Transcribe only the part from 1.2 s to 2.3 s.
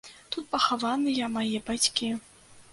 мае бацькі.